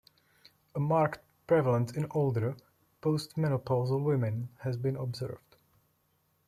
A 0.73 0.79
marked 0.79 1.19
prevalence 1.45 1.91
in 1.91 2.07
older, 2.09 2.57
postmenopausal 3.03 4.03
women 4.03 4.49
has 4.61 4.75
been 4.75 4.95
observed. 4.95 5.57